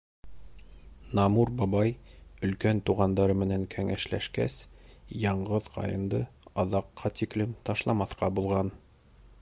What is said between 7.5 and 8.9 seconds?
ташламаҫҡа булған.